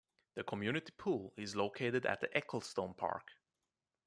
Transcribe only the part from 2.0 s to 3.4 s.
at the Ecclestone park.